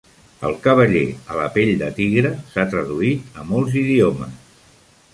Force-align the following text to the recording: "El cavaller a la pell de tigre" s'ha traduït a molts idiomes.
"El 0.47 0.55
cavaller 0.63 1.03
a 1.33 1.37
la 1.41 1.45
pell 1.59 1.73
de 1.83 1.91
tigre" 1.99 2.33
s'ha 2.55 2.67
traduït 2.75 3.39
a 3.43 3.49
molts 3.55 3.81
idiomes. 3.87 4.61